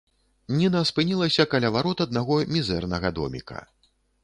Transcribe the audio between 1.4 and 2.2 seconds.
каля варот